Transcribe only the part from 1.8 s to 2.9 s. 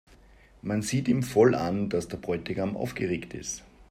dass der Bräutigam